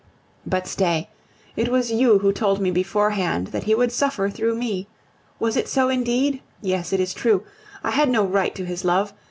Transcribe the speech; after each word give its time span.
But 0.47 0.65
stay! 0.65 1.11
it 1.55 1.69
was 1.69 1.91
you 1.91 2.17
who 2.17 2.33
told 2.33 2.59
me 2.59 2.71
beforehand 2.71 3.49
that 3.49 3.65
he 3.65 3.75
would 3.75 3.91
suffer 3.91 4.31
through 4.31 4.55
me. 4.55 4.87
Was 5.39 5.55
it 5.55 5.67
so 5.67 5.89
indeed? 5.89 6.41
Yes, 6.59 6.91
it 6.91 6.99
is 6.99 7.13
true, 7.13 7.43
I 7.83 7.91
had 7.91 8.09
no 8.09 8.25
right 8.25 8.55
to 8.55 8.65
his 8.65 8.83
love. 8.83 9.13